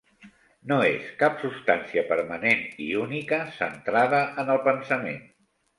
No 0.71 0.77
és 0.93 1.11
cap 1.19 1.37
substància 1.43 2.05
permanent 2.13 2.65
i 2.89 2.91
única 3.05 3.43
centrada 3.61 4.27
en 4.45 4.55
el 4.57 4.67
pensament. 4.71 5.27